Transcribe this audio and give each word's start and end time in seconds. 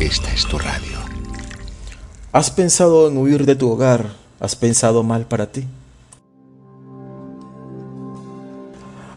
esta 0.00 0.32
es 0.32 0.46
tu 0.46 0.58
radio. 0.58 0.98
¿Has 2.32 2.50
pensado 2.50 3.08
en 3.08 3.16
huir 3.16 3.46
de 3.46 3.56
tu 3.56 3.70
hogar? 3.70 4.12
¿Has 4.40 4.54
pensado 4.54 5.02
mal 5.02 5.26
para 5.26 5.50
ti? 5.50 5.64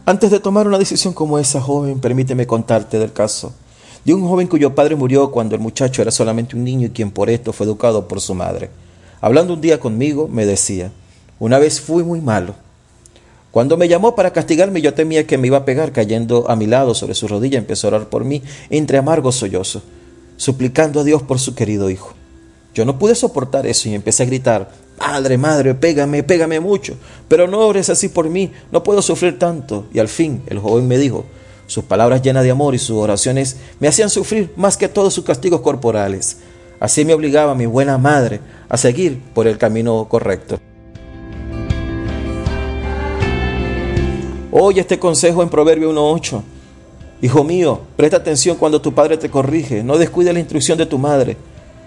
Antes 0.06 0.30
de 0.30 0.40
tomar 0.40 0.66
una 0.66 0.78
decisión 0.78 1.12
como 1.12 1.38
esa, 1.38 1.60
joven, 1.60 2.00
permíteme 2.00 2.46
contarte 2.46 2.98
del 2.98 3.12
caso 3.12 3.52
de 4.04 4.14
un 4.14 4.26
joven 4.26 4.46
cuyo 4.46 4.74
padre 4.74 4.96
murió 4.96 5.30
cuando 5.30 5.54
el 5.54 5.60
muchacho 5.60 6.02
era 6.02 6.10
solamente 6.10 6.56
un 6.56 6.64
niño 6.64 6.86
y 6.86 6.90
quien 6.90 7.10
por 7.10 7.28
esto 7.28 7.52
fue 7.52 7.66
educado 7.66 8.08
por 8.08 8.20
su 8.20 8.34
madre. 8.34 8.70
Hablando 9.20 9.54
un 9.54 9.60
día 9.60 9.78
conmigo, 9.78 10.28
me 10.28 10.46
decía, 10.46 10.90
una 11.38 11.58
vez 11.58 11.80
fui 11.80 12.02
muy 12.02 12.20
malo. 12.20 12.54
Cuando 13.50 13.76
me 13.76 13.88
llamó 13.88 14.14
para 14.14 14.32
castigarme, 14.32 14.80
yo 14.80 14.94
temía 14.94 15.26
que 15.26 15.36
me 15.36 15.48
iba 15.48 15.58
a 15.58 15.64
pegar, 15.64 15.92
cayendo 15.92 16.48
a 16.48 16.56
mi 16.56 16.66
lado 16.66 16.94
sobre 16.94 17.14
su 17.14 17.28
rodilla, 17.28 17.58
empezó 17.58 17.88
a 17.88 17.90
orar 17.96 18.08
por 18.08 18.24
mí 18.24 18.42
entre 18.70 18.96
amargos 18.96 19.34
sollozos, 19.34 19.82
suplicando 20.40 21.00
a 21.00 21.04
Dios 21.04 21.22
por 21.22 21.38
su 21.38 21.54
querido 21.54 21.90
hijo. 21.90 22.14
Yo 22.72 22.86
no 22.86 22.98
pude 22.98 23.14
soportar 23.14 23.66
eso 23.66 23.90
y 23.90 23.94
empecé 23.94 24.22
a 24.22 24.26
gritar, 24.26 24.70
Madre, 24.98 25.36
madre, 25.36 25.74
pégame, 25.74 26.22
pégame 26.22 26.60
mucho, 26.60 26.94
pero 27.28 27.46
no 27.46 27.58
ores 27.58 27.90
así 27.90 28.08
por 28.08 28.30
mí, 28.30 28.50
no 28.72 28.82
puedo 28.82 29.02
sufrir 29.02 29.38
tanto. 29.38 29.84
Y 29.92 29.98
al 29.98 30.08
fin 30.08 30.42
el 30.46 30.58
joven 30.58 30.88
me 30.88 30.96
dijo, 30.96 31.26
sus 31.66 31.84
palabras 31.84 32.22
llenas 32.22 32.42
de 32.44 32.50
amor 32.50 32.74
y 32.74 32.78
sus 32.78 32.96
oraciones 32.96 33.56
me 33.80 33.88
hacían 33.88 34.08
sufrir 34.08 34.50
más 34.56 34.78
que 34.78 34.88
todos 34.88 35.12
sus 35.12 35.24
castigos 35.24 35.60
corporales. 35.60 36.38
Así 36.80 37.04
me 37.04 37.12
obligaba 37.12 37.54
mi 37.54 37.66
buena 37.66 37.98
madre 37.98 38.40
a 38.70 38.78
seguir 38.78 39.20
por 39.34 39.46
el 39.46 39.58
camino 39.58 40.06
correcto. 40.08 40.58
Oye 44.52 44.80
este 44.80 44.98
consejo 44.98 45.42
en 45.42 45.50
Proverbio 45.50 45.92
1.8. 45.92 46.42
Hijo 47.22 47.44
mío, 47.44 47.80
presta 47.96 48.16
atención 48.16 48.56
cuando 48.56 48.80
tu 48.80 48.94
padre 48.94 49.18
te 49.18 49.28
corrige, 49.28 49.82
no 49.82 49.98
descuide 49.98 50.32
la 50.32 50.40
instrucción 50.40 50.78
de 50.78 50.86
tu 50.86 50.98
madre. 50.98 51.36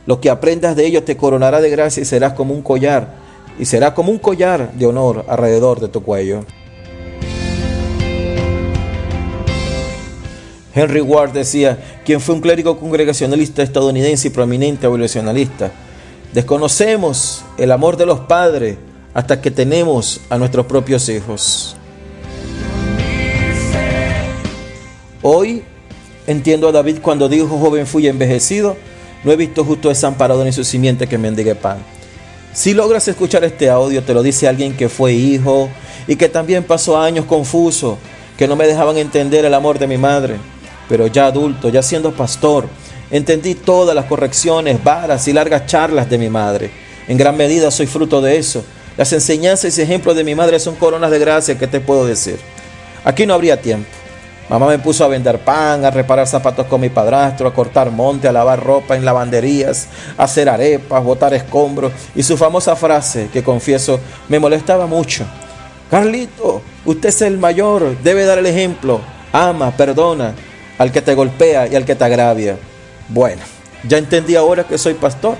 Lo 0.05 0.21
que 0.21 0.29
aprendas 0.29 0.75
de 0.75 0.85
ellos 0.85 1.05
te 1.05 1.17
coronará 1.17 1.59
de 1.59 1.71
gracia 1.71 2.01
y 2.01 2.05
serás 2.05 2.33
como 2.33 2.53
un 2.53 2.61
collar, 2.61 3.15
y 3.57 3.65
será 3.65 3.95
como 3.95 4.11
un 4.11 4.19
collar 4.19 4.73
de 4.73 4.85
honor 4.85 5.25
alrededor 5.27 5.79
de 5.79 5.87
tu 5.87 6.03
cuello. 6.03 6.45
Henry 10.75 11.01
Ward 11.01 11.31
decía, 11.31 11.79
quien 12.05 12.19
fue 12.19 12.35
un 12.35 12.41
clérigo 12.41 12.79
congregacionalista 12.79 13.63
estadounidense 13.63 14.27
y 14.27 14.31
prominente 14.31 14.85
abolicionalista, 14.85 15.71
desconocemos 16.31 17.43
el 17.57 17.71
amor 17.71 17.97
de 17.97 18.05
los 18.05 18.19
padres 18.21 18.77
hasta 19.15 19.41
que 19.41 19.49
tenemos 19.49 20.21
a 20.29 20.37
nuestros 20.37 20.67
propios 20.67 21.09
hijos. 21.09 21.75
Hoy 25.25 25.63
entiendo 26.27 26.67
a 26.67 26.73
David 26.73 26.97
cuando 27.01 27.29
dijo, 27.29 27.47
joven 27.47 27.87
fui 27.87 28.07
envejecido, 28.07 28.75
no 29.23 29.31
he 29.31 29.37
visto 29.37 29.63
justo 29.63 29.87
desamparado 29.87 30.43
ni 30.43 30.51
su 30.51 30.65
simiente 30.65 31.07
que 31.07 31.17
mendigue 31.17 31.55
pan. 31.55 31.77
Si 32.51 32.73
logras 32.73 33.07
escuchar 33.07 33.45
este 33.45 33.69
audio, 33.69 34.03
te 34.03 34.13
lo 34.13 34.21
dice 34.21 34.49
alguien 34.49 34.75
que 34.75 34.89
fue 34.89 35.13
hijo 35.13 35.69
y 36.07 36.17
que 36.17 36.27
también 36.27 36.65
pasó 36.65 36.99
años 36.99 37.23
confuso, 37.23 37.97
que 38.37 38.49
no 38.49 38.57
me 38.57 38.67
dejaban 38.67 38.97
entender 38.97 39.45
el 39.45 39.53
amor 39.53 39.79
de 39.79 39.87
mi 39.87 39.97
madre. 39.97 40.35
Pero 40.89 41.07
ya 41.07 41.27
adulto, 41.27 41.69
ya 41.69 41.81
siendo 41.81 42.11
pastor, 42.11 42.67
entendí 43.09 43.55
todas 43.55 43.95
las 43.95 44.05
correcciones, 44.05 44.83
varas 44.83 45.25
y 45.29 45.33
largas 45.33 45.67
charlas 45.67 46.09
de 46.09 46.17
mi 46.17 46.29
madre. 46.29 46.69
En 47.07 47.17
gran 47.17 47.37
medida 47.37 47.71
soy 47.71 47.87
fruto 47.87 48.21
de 48.21 48.37
eso. 48.37 48.61
Las 48.97 49.13
enseñanzas 49.13 49.77
y 49.77 49.81
ejemplos 49.81 50.17
de 50.17 50.25
mi 50.25 50.35
madre 50.35 50.59
son 50.59 50.75
coronas 50.75 51.11
de 51.11 51.19
gracia 51.19 51.57
que 51.57 51.67
te 51.67 51.79
puedo 51.79 52.05
decir. 52.05 52.37
Aquí 53.05 53.25
no 53.25 53.33
habría 53.33 53.61
tiempo. 53.61 54.02
Mamá 54.53 54.67
me 54.67 54.77
puso 54.77 55.03
a 55.03 55.07
vender 55.07 55.39
pan, 55.39 55.83
a 55.83 55.89
reparar 55.89 56.27
zapatos 56.27 56.67
con 56.67 56.79
mi 56.79 56.89
padrastro, 56.89 57.47
a 57.47 57.53
cortar 57.55 57.89
monte, 57.89 58.27
a 58.27 58.31
lavar 58.31 58.63
ropa 58.63 58.95
en 58.95 59.03
lavanderías, 59.03 59.87
a 60.15 60.25
hacer 60.25 60.47
arepas, 60.47 61.03
botar 61.03 61.33
escombros 61.33 61.91
y 62.13 62.21
su 62.21 62.37
famosa 62.37 62.75
frase, 62.75 63.29
que 63.33 63.41
confieso 63.41 63.99
me 64.29 64.37
molestaba 64.37 64.85
mucho. 64.85 65.25
Carlito, 65.89 66.61
usted 66.85 67.09
es 67.09 67.23
el 67.23 67.39
mayor, 67.39 67.97
debe 68.03 68.25
dar 68.25 68.37
el 68.37 68.45
ejemplo. 68.45 69.01
Ama, 69.31 69.71
perdona 69.71 70.35
al 70.77 70.91
que 70.91 71.01
te 71.01 71.15
golpea 71.15 71.65
y 71.65 71.75
al 71.75 71.83
que 71.83 71.95
te 71.95 72.03
agravia. 72.03 72.55
Bueno, 73.09 73.41
ya 73.89 73.97
entendí 73.97 74.35
ahora 74.35 74.65
que 74.65 74.77
soy 74.77 74.93
pastor, 74.93 75.35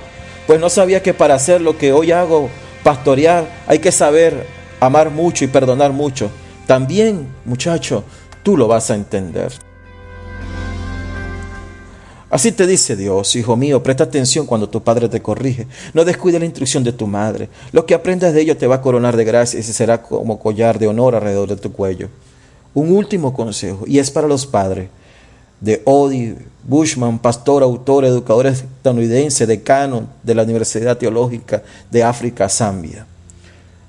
pues 0.48 0.60
no 0.60 0.72
sabía 0.72 1.04
que 1.04 1.14
para 1.14 1.36
hacer 1.36 1.62
lo 1.62 1.78
que 1.78 1.94
hoy 1.94 2.12
hago, 2.12 2.50
pastorear, 2.84 3.46
hay 3.68 3.78
que 3.78 3.92
saber 3.92 4.48
amar 4.80 5.12
mucho 5.12 5.46
y 5.46 5.50
perdonar 5.50 5.92
mucho. 5.92 6.32
También, 6.66 7.28
muchacho, 7.46 8.06
tú 8.44 8.58
lo 8.58 8.68
vas 8.68 8.92
a 8.92 8.96
entender. 8.96 9.52
Así 12.30 12.52
te 12.52 12.66
dice 12.66 12.96
Dios, 12.96 13.36
hijo 13.36 13.56
mío, 13.56 13.84
presta 13.84 14.06
atención 14.06 14.48
cuando 14.48 14.68
tu 14.68 14.82
padre 14.82 15.08
te 15.08 15.22
corrige. 15.22 15.68
No 15.94 16.04
descuide 16.04 16.40
la 16.40 16.46
instrucción 16.46 16.84
de 16.84 16.92
tu 16.92 17.06
madre. 17.06 17.48
Lo 17.72 17.86
que 17.86 17.94
aprendas 17.94 18.34
de 18.34 18.42
ello 18.42 18.58
te 18.58 18.66
va 18.66 18.76
a 18.76 18.82
coronar 18.82 19.16
de 19.16 19.24
gracia 19.24 19.60
y 19.60 19.64
será 19.64 20.02
como 20.02 20.40
collar 20.40 20.80
de 20.80 20.88
honor 20.88 21.14
alrededor 21.14 21.50
de 21.50 21.58
tu 21.58 21.72
cuello. 21.72 22.10
Un 22.74 22.92
último 22.92 23.36
consejo, 23.36 23.84
y 23.86 24.00
es 24.00 24.10
para 24.10 24.28
los 24.28 24.48
padres, 24.48 24.90
de 25.62 25.84
Odi 25.86 26.36
Bushman, 26.64 27.20
pastor, 27.20 27.62
autor, 27.62 28.04
educador 28.04 28.48
estadounidense, 28.48 29.46
decano 29.46 30.08
de 30.24 30.34
la 30.34 30.42
Universidad 30.42 30.98
Teológica 30.98 31.62
de 31.92 32.04
África, 32.04 32.50
Zambia. 32.50 33.06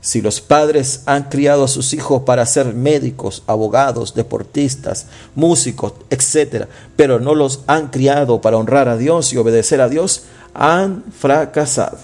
Si 0.04 0.20
los 0.20 0.42
padres 0.42 1.00
han 1.06 1.30
criado 1.30 1.64
a 1.64 1.68
sus 1.68 1.94
hijos 1.94 2.24
para 2.24 2.44
ser 2.44 2.74
médicos, 2.74 3.42
abogados, 3.46 4.14
deportistas, 4.14 5.06
músicos, 5.34 5.94
etc., 6.10 6.66
pero 6.94 7.20
no 7.20 7.34
los 7.34 7.60
han 7.68 7.88
criado 7.88 8.42
para 8.42 8.58
honrar 8.58 8.86
a 8.90 8.98
Dios 8.98 9.32
y 9.32 9.38
obedecer 9.38 9.80
a 9.80 9.88
Dios, 9.88 10.24
han 10.52 11.04
fracasado. 11.04 11.96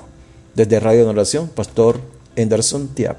Desde 0.54 0.80
Radio 0.80 1.10
Oración, 1.10 1.48
Pastor 1.48 2.00
Anderson 2.38 2.88
Tiap. 2.88 3.18